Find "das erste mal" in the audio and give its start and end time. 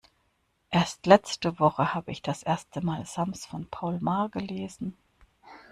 2.23-3.05